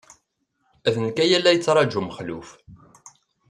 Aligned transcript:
D 0.93 0.95
nekk 1.05 1.17
ay 1.23 1.31
la 1.39 1.51
yettṛaju 1.55 2.01
Mexluf. 2.01 2.49